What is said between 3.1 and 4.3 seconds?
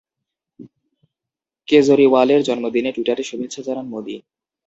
শুভেচ্ছা জানান মোদি।